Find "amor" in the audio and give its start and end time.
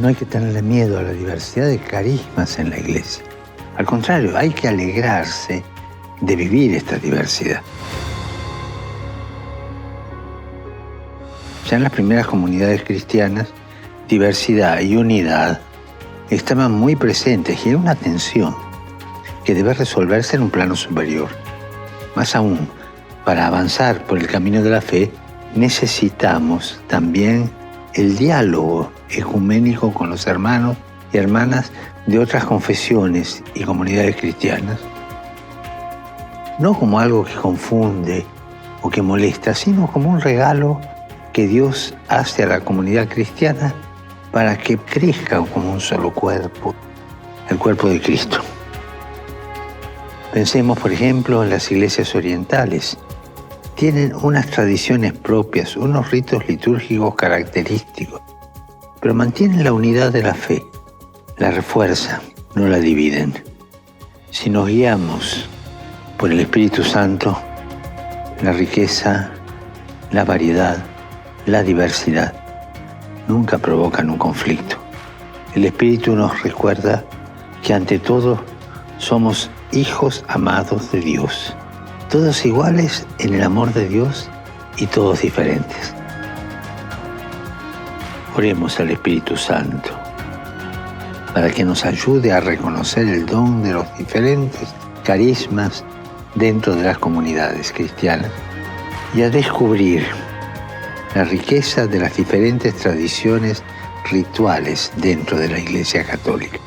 83.44-83.72